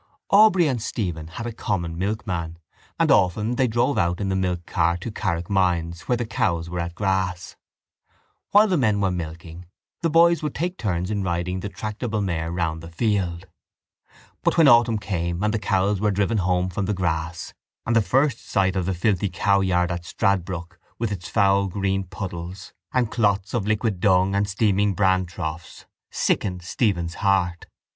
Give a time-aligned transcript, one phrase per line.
[0.31, 2.57] Aubrey and Stephen had a common milkman
[2.99, 6.95] and often they drove out in the milkcar to Carrickmines where the cows were at
[6.95, 7.55] grass.
[8.49, 9.67] While the men were milking
[10.01, 13.45] the boys would take turns in riding the tractable mare round the field.
[14.43, 17.53] But when autumn came the cows were driven home from the grass:
[17.85, 22.73] and the first sight of the filthy cowyard at Stradbrook with its foul green puddles
[22.91, 27.67] and clots of liquid dung and steaming bran troughs, sickened Stephen's heart.